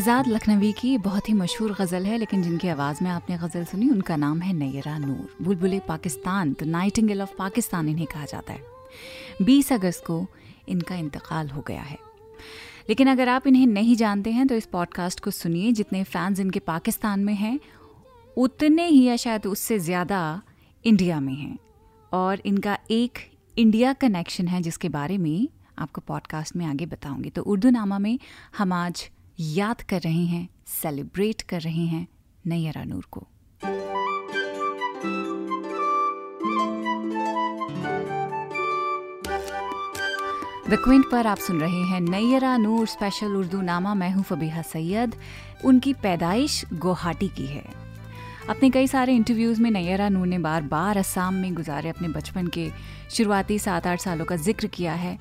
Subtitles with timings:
[0.00, 3.90] behzad Lucknowi की बहुत ही मशहूर गज़ल है, लेकिन जिनकी आवाज़ में आपने गज़ल सुनी,
[3.90, 8.62] उनका नाम है नैरा नूर। बुलबुले Pakistan the nightingale of Pakistan इन्हें कहा जाता है।
[9.42, 10.26] 20 अगस्त को
[10.68, 11.98] इनका इंतकाल हो गया है।
[12.88, 16.58] लेकिन अगर आप इन्हें नहीं जानते हैं तो इस पॉडकास्ट को सुनिए, जितने फैंस इनके
[16.58, 17.60] पाकिस्तान में हैं,
[18.36, 20.42] उतने ही या शायद उससे ज़्यादा
[20.84, 21.58] इंडिया में हैं।
[22.12, 23.18] और इनका एक
[23.58, 25.48] इंडिया कनेक्शन है, जिसके बारे में
[25.78, 28.18] आपको पॉडकास्ट में आगे बताऊँगी। तो उर्दू नामा में
[28.58, 29.10] हम आज
[29.42, 32.08] याद कर रहे हैं सेलिब्रेट कर रहे हैं
[32.46, 33.20] नैयरा नूर को।
[40.70, 44.62] द क्विंट पर आप सुन रहे हैं नैयरा नूर स्पेशल उर्दू नामा मैं हूँ फबीहा
[44.62, 45.16] सैयद।
[45.64, 47.64] उनकी पैदाइश गुवाहाटी की है।
[48.48, 52.46] अपने कई सारे इंटरव्यूज़ में नैयरा नूर ने बार बार असम में गुजारे अपने बचपन
[52.46, 52.70] के
[53.10, 55.18] शुरुआती सात आठ सालों का ज़िक्र किया है।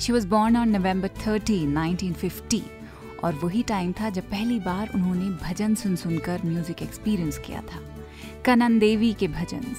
[0.00, 2.75] She was born on November 30 1950
[3.24, 7.80] और वही टाइम था जब पहली बार उन्होंने भजन सुन सुनकर म्यूज़िक एक्सपीरियंस किया था।
[8.44, 9.74] कनन देवी के भजन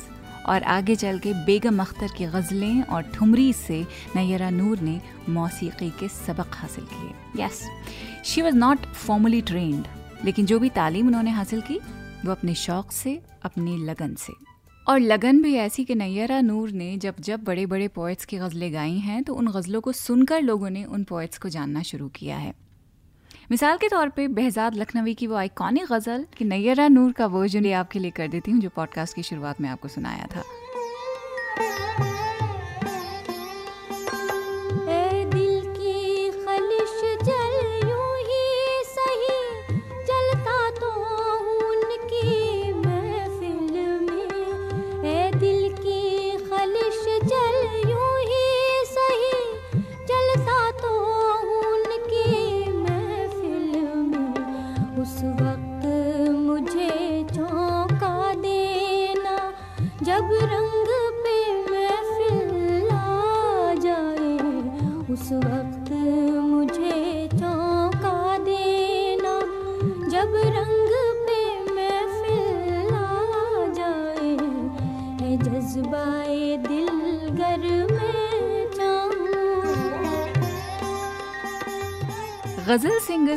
[0.46, 5.00] और आगे चल के बेगम अख्तर की गज़लें और ठुमरी से नैयरा नूर ने
[5.30, 7.62] मौसीकी के सबक हासिल किए। Yes
[8.26, 9.88] she was not formally trained
[10.26, 11.80] लेकिन जो भी तालीम उन्होंने हासिल की,
[12.26, 14.34] वो अपने शौक से, अपने लगन से।
[14.88, 18.74] और लगन भी ऐसी कि नैयरा नूर ने जब जब बड़े बड़े पोइट्स की गज़लें
[18.74, 22.38] गाई हैं तो उन गज़लों को सुनकर लोगों ने उन पोइट्स को जानना शुरू किया
[22.38, 22.54] है।
[23.52, 27.66] मिसाल के तौर पे बेहजाद लखनवी की वो आइकॉनिक गज़ल कि नैयरा नूर का वर्जन
[27.66, 30.44] ये आपके लिए कर देती हूँ, जो पॉडकास्ट की शुरुआत में आपको सुनाया था।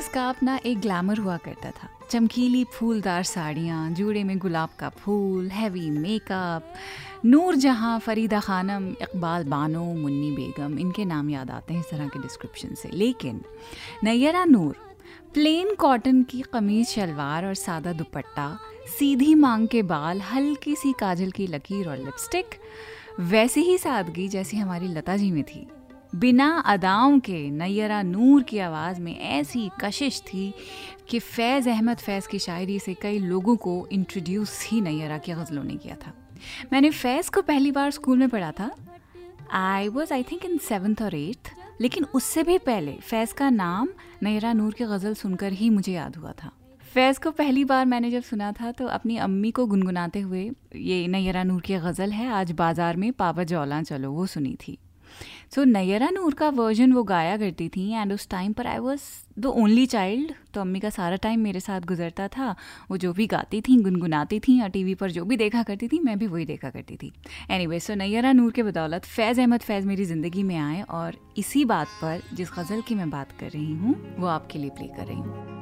[0.00, 4.88] गज़ल का अपना एक ग्लैमर हुआ करता था। चमकीली फूलदार साड़ियाँ, जूड़े में गुलाब का
[4.88, 6.74] फूल, हैवी मेकअप
[7.24, 12.08] नूर जहाँ फरीदा खानम, इकबाल बानो, मुन्नी बेगम, इनके नाम याद आते हैं इस तरह
[12.08, 13.40] के डिस्क्रिप्शन से। लेकिन
[14.04, 14.76] नैयरा नूर
[15.34, 18.58] प्लेन कॉटन की कमीज, शलवार और सादा दुपट्टा,
[18.98, 22.46] सीधी मांग के बाल, हल्की सी काजल की लकीर और लिपस्टिक
[23.20, 25.66] वैसी ही सादगी जैसी हमारी लता जी में थी।
[26.12, 30.52] बिना अदाओं के, नैयरा नूर की आवाज़ में ऐसी कशिश थी
[31.08, 35.64] कि फैज़ अहमद फैज़ की शायरी से कई लोगों को इंट्रोड्यूस ही नैयरा की गज़लों
[35.64, 36.12] ने किया था।
[36.72, 38.70] मैंने फैज़ को पहली बार स्कूल में पढ़ा था।
[39.52, 43.88] I was I think in seventh और एट्थ लेकिन उससे भी पहले फैज़ का नाम
[44.22, 46.50] नैरा नूर की गज़ल सुनकर ही मुझे याद हुआ था।
[46.94, 51.06] फैज़ को पहली बार मैंने जब सुना था तो अपनी अम्मी को गुनगुनाते हुए, ये
[51.06, 54.78] नैरा नूर की गज़ल है, आज बाज़ार में पावा जौला, चलो, वो सुनी थी।
[55.54, 59.00] सो नैयरा नूर का वर्जन वो गाया करती थी एंड उस टाइम पर I was
[59.38, 62.54] the only child तो अम्मी का सारा टाइम मेरे साथ गुजरता था।
[62.90, 65.98] वो जो भी गाती थी, गुनगुनाती थी, या टीवी पर जो भी देखा करती थी,
[65.98, 67.12] मैं भी वही देखा करती थी।
[67.50, 71.16] एनी वे सो नैरा नूर के बदौलत फैज़ अहमद फैज़ मेरी ज़िंदगी में आए, और
[71.36, 74.86] इसी बात पर जिस गज़ल की मैं बात कर रही हूँ, वो आपके लिए प्ले
[74.86, 75.58] कर रही हूँ।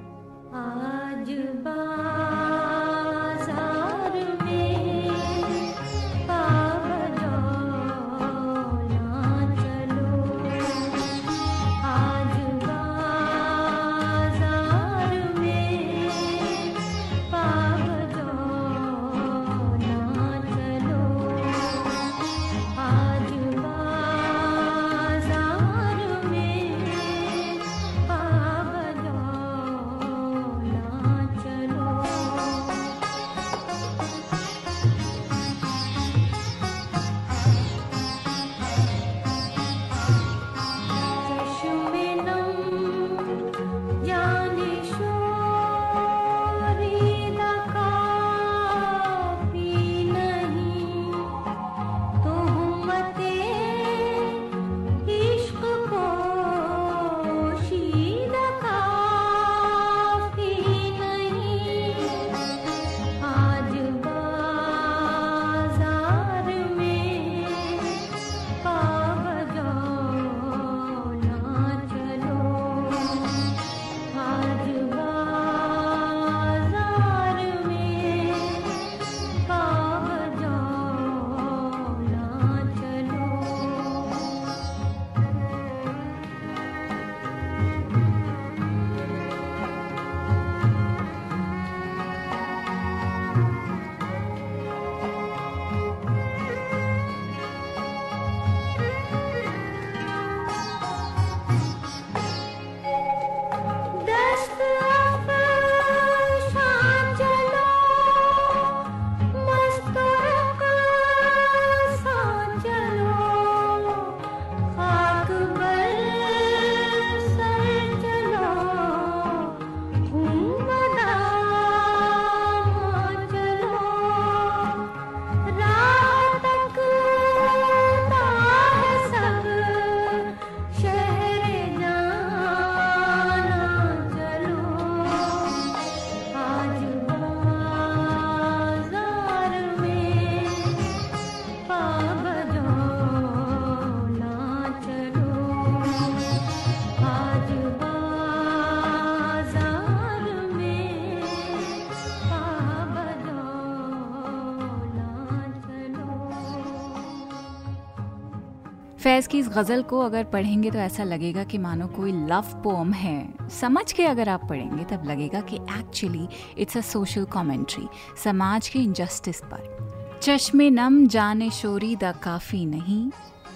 [159.08, 162.93] फैज की इस गज़ल को अगर पढ़ेंगे तो ऐसा लगेगा कि मानो कोई लव पोम
[162.93, 166.26] है। समझ के अगर आप पढ़ेंगे तब लगेगा कि actually
[166.58, 167.87] it's a social commentary
[168.25, 173.10] समाज के इनजस्टिस पर। चश्मे नम जाने शोरी दा काफ़ी नहीं।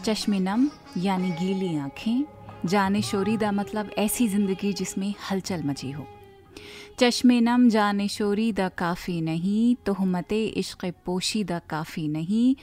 [0.04, 0.68] चश्मे नम
[0.98, 2.24] यानी गीली आँखें।
[2.66, 6.06] जाने शोरी दा मतलब ऐसी ज़िंदगी जिसमें हलचल मची हो।
[6.98, 12.54] चश्मे नम जाने शोरी दा काफ़ी नहीं, तोहमत इश्क पोशी दा काफ़ी नहीं।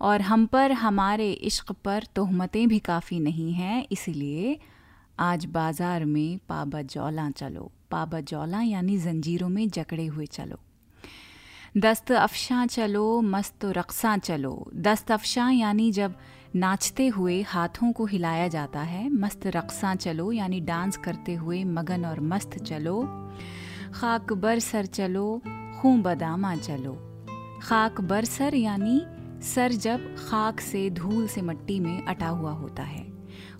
[0.00, 4.58] और हम पर हमारे इश्क पर तोहमतें भी काफ़ी नहीं हैं, इसलिए
[5.20, 10.58] आज बाज़ार में पाबा जौला चलो। पाबा जौला यानी जंजीरों में जकड़े हुए चलो।
[11.76, 16.14] दस्त अफशां चलो, मस्त रक्सा चलो। दस्त अफशां यानी जब
[16.56, 22.04] नाचते हुए हाथों को हिलाया जाता है, मस्त रक्सा चलो यानी डांस करते हुए मगन
[22.04, 23.02] और मस्त चलो।
[23.94, 25.40] खाक बरसर चलो,
[25.80, 26.94] खूं बदामा चलो।
[27.62, 29.00] खाक बरसर यानी
[29.40, 33.08] सर जब खाक से धूल से मट्टी में अटा हुआ होता है।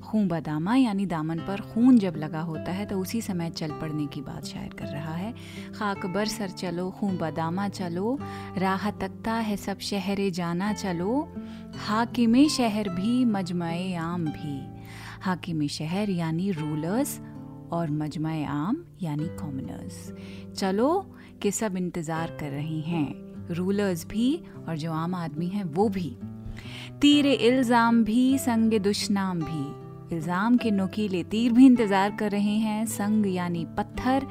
[0.03, 4.06] खून बदामा यानी दामन पर खून जब लगा होता है तो उसी समय चल पड़ने
[4.06, 5.32] की बात शायर कर रहा है।
[5.75, 8.19] खाक बर सर चलो, खून बदामा चलो,
[8.59, 11.29] राह तकता है सब शहरे जाना चलो।
[11.87, 14.61] हाकिम शहर भी, मजमए आम भी।
[15.23, 17.19] हाकिम शहर यानी रूलर्स
[17.73, 20.12] और मजमए आम यानी कॉमनर्स
[20.57, 25.88] चलो, कि सब इंतज़ार कर रही हैं। रूलर्स भी और जो आम आदमी हैं वो
[25.88, 26.16] भी।
[27.00, 32.85] तीर इल्ज़ाम भी, संग दुश्नाम भी। इल्ज़ाम के नुकीले तीर भी इंतज़ार कर रहे हैं।
[32.87, 34.26] संग यानी पत्थर,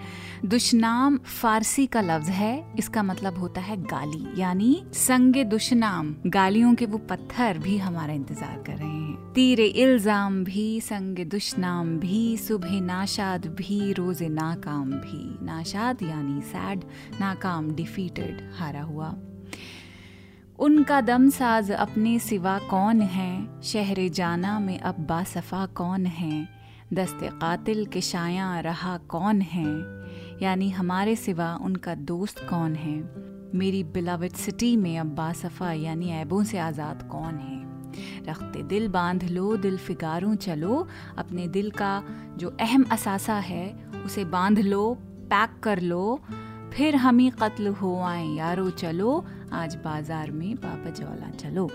[0.45, 6.86] दुश्नाम फारसी का लफ्ज़ है। इसका मतलब होता है गाली, यानी संग दुश्नाम, गालियों के
[6.86, 12.79] वो पत्थर भी हमारा इंतज़ार कर रहे हैं। तीर इल्ज़ाम भी, संग दुश्नाम भी, सुबह
[12.81, 16.83] नाशाद भी, रोज़ नाकाम भी। नाशाद यानी सैड
[17.19, 19.15] नाकाम डिफीटेड हारा हुआ।
[20.59, 23.61] उनका दम साज अपने सिवा कौन है?
[23.61, 26.49] शहर जाना में अब बासफ़ा कौन है?
[26.93, 29.65] दस्ते कातिल के शाया रहा कौन है?
[30.41, 33.09] यानी हमारे सिवा उनका दोस्त कौन है?
[33.55, 37.59] मेरी बिलावट सिटी में अब बासफ़ा यानी ऐबों से आज़ाद कौन है?
[38.25, 40.87] रखते दिल बाँध लो, दिल फिगारों चलो।
[41.17, 42.03] अपने दिल का
[42.37, 43.75] जो अहम असासा है,
[44.05, 46.21] उसे बाँध लो, पैक कर लो।
[46.73, 50.89] फिर हम ही कत्ल हो आए, यारो चलो। आज बाज़ार में पापा
[51.35, 51.69] चलो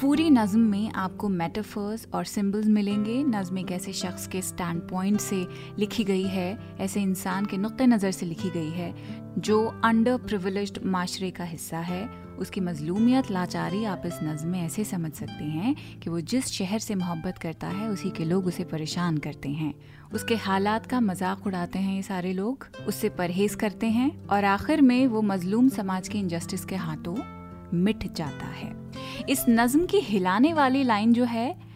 [0.00, 5.20] पूरी नज़म में आपको मेटाफर्स और सिंबल्स मिलेंगे। नज़म एक ऐसे शख्स के स्टैंड पॉइंट
[5.20, 5.36] से
[5.78, 8.92] लिखी गई है, ऐसे इंसान के नुक़ नज़र से लिखी गई है,
[9.38, 12.04] जो अंडर प्रिविलेज्ड माशरे का हिस्सा है।
[12.38, 16.78] उसकी मजलूमियत लाचारी आप इस नज़म में ऐसे समझ सकते हैं कि वो जिस शहर
[16.78, 19.72] से मोहब्बत करता है, उसी के लोग उसे परेशान करते हैं।
[20.14, 24.82] उसके हालात का मज़ाक उड़ाते हैं ये सारे लोग, उससे परहेज करते हैं और आखिर
[24.82, 27.16] में वो मजलूम समाज के इंजस्टिस के हाथों
[27.74, 28.92] मिट जाता है।
[29.28, 31.66] इस नज्म की हिलाने वाली लाइन जो है,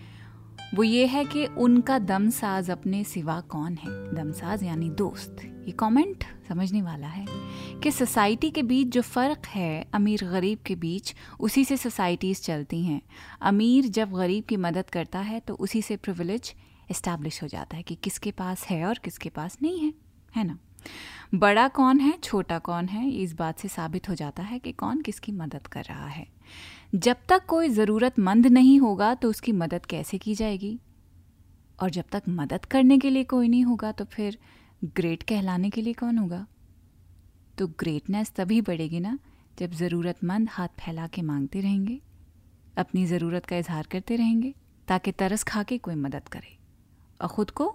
[0.74, 4.14] वो ये है कि उनका दमसाज अपने सिवा कौन है?
[4.14, 7.26] दमसाज यानी दोस्त। ये कमेंट समझने वाला है
[7.82, 12.82] कि सोसाइटी के बीच जो फ़र्क है, अमीर गरीब के बीच, उसी से सोसाइटीज़ चलती
[12.82, 13.02] हैं।
[13.42, 16.54] अमीर जब गरीब की मदद करता है तो उसी से प्रिविलेज
[16.90, 19.92] इस्टेब्लिश हो जाता है कि किसके पास है और किसके पास नहीं है।
[20.36, 20.58] है ना?
[21.34, 25.00] बड़ा कौन है, छोटा कौन है इस बात से साबित हो जाता है कि कौन
[25.00, 26.26] किसकी मदद कर रहा है।
[26.94, 30.78] जब तक कोई ज़रूरतमंद नहीं होगा तो उसकी मदद कैसे की जाएगी?
[31.78, 34.38] और जब तक मदद करने के लिए कोई नहीं होगा तो फिर
[34.86, 36.46] ग्रेट कहलाने के लिए कौन होगा?
[37.58, 39.18] तो ग्रेटनेस तभी बढ़ेगी ना,
[39.58, 42.00] जब ज़रूरतमंद हाथ फैला के मांगते रहेंगे,
[42.78, 44.54] अपनी ज़रूरत का इजहार करते रहेंगे,
[44.88, 46.56] ताकि तरस खा के कोई मदद करे
[47.20, 47.68] और ख़ुद को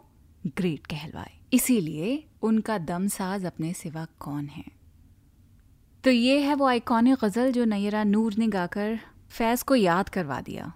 [0.48, 4.64] ग्रेट कहलवाए। इसीलिए उनका दम साज अपने सिवा कौन है?
[6.04, 10.42] तो ये है वो आइकॉनिक गज़ल जो नैरा नूर ने गाकर फैज़ को याद करवा
[10.42, 10.74] दिया।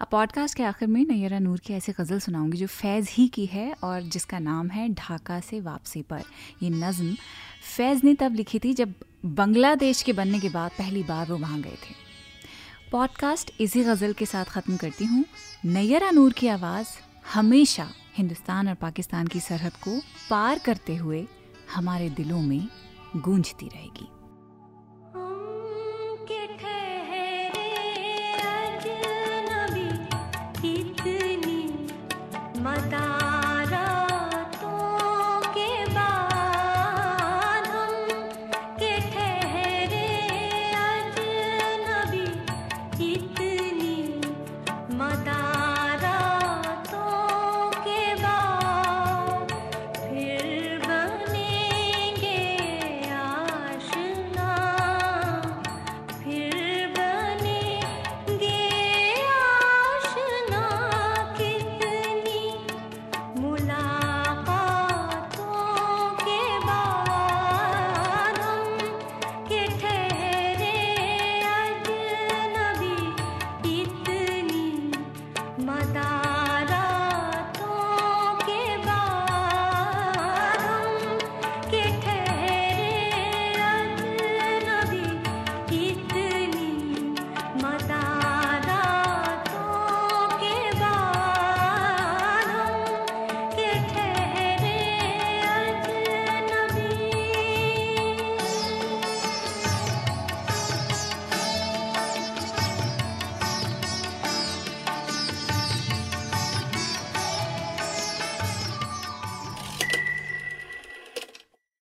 [0.00, 3.46] अब पॉडकास्ट के आखिर में नैरा नूर की ऐसी गज़ल सुनाऊँगी जो फैज़ ही की
[3.46, 6.22] है और जिसका नाम है ढाका से वापसी पर।
[6.62, 7.14] ये नज़म
[7.76, 11.60] फैज़ ने तब लिखी थी जब बांग्लादेश के बनने के बाद पहली बार वो वहाँ
[11.60, 11.94] गए थे।
[12.92, 15.24] पॉडकास्ट इसी गज़ल के साथ ख़त्म करती हूँ।
[15.64, 16.88] नैरा नूर की आवाज़
[17.34, 20.00] हमेशा हिंदुस्तान और पाकिस्तान की सरहद को
[20.30, 21.26] पार करते हुए
[21.74, 22.68] हमारे दिलों में
[23.16, 24.08] गूंजती रहेगी।